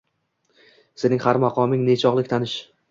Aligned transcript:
Sening 1.03 1.23
har 1.27 1.43
maqoming— 1.47 1.87
nechog’liq 1.93 2.35
tanish! 2.37 2.63